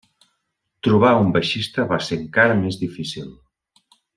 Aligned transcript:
Trobar 0.87 1.11
a 1.17 1.19
un 1.25 1.29
baixista 1.35 1.85
va 1.93 2.01
ser 2.07 2.19
encara 2.23 2.59
més 2.65 2.81
difícil. 2.87 3.29